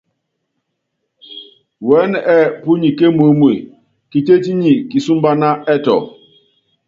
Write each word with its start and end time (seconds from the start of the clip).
Wɛɛ́nɛ 1.87 2.19
ɛ́ɛ́ 2.33 2.53
púnyi 2.61 2.89
kémuémue, 2.97 3.53
Kitétí 4.11 4.51
nyi 4.61 4.73
kisúmbána 4.89 5.47
ɛtɔ. 5.73 5.95